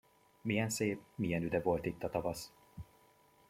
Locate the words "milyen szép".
0.41-1.01